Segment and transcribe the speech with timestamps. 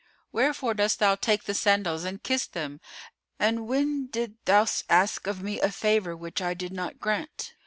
[0.31, 2.81] Wherefore dost thou take the sandals and kiss them
[3.37, 7.53] and when didst thou ask of me a favour which I did not grant?"